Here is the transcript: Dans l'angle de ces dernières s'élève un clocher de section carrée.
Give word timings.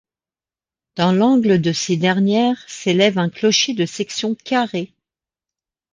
Dans 0.95 1.11
l'angle 1.13 1.61
de 1.61 1.71
ces 1.73 1.95
dernières 1.95 2.65
s'élève 2.67 3.19
un 3.19 3.29
clocher 3.29 3.75
de 3.75 3.85
section 3.85 4.33
carrée. 4.33 4.95